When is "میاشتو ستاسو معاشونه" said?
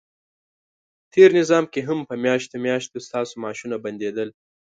2.65-3.75